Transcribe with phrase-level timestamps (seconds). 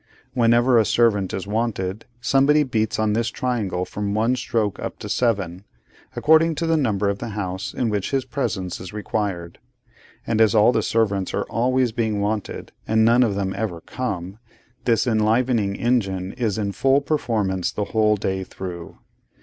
[0.33, 5.07] Whenever a servant is wanted, somebody beats on this triangle from one stroke up to
[5.07, 5.63] seven,
[6.15, 9.59] according to the number of the house in which his presence is required;
[10.25, 14.39] and as all the servants are always being wanted, and none of them ever come,
[14.85, 18.97] this enlivening engine is in full performance the whole day through.